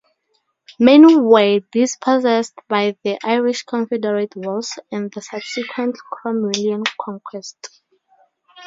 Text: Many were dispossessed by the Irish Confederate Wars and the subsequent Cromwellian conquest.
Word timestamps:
Many 0.79 1.15
were 1.19 1.59
dispossessed 1.71 2.55
by 2.67 2.97
the 3.03 3.19
Irish 3.23 3.61
Confederate 3.61 4.35
Wars 4.35 4.79
and 4.91 5.11
the 5.11 5.21
subsequent 5.21 5.95
Cromwellian 6.11 6.85
conquest. 6.99 7.83